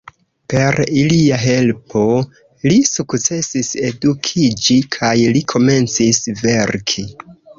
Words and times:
Per 0.51 0.79
ilia 1.01 1.35
helpo 1.41 2.01
li 2.71 2.79
sukcesis 2.93 3.69
edukiĝi, 3.91 4.79
kaj 4.97 5.15
li 5.37 5.47
komencis 5.55 6.23
verki. 6.43 7.07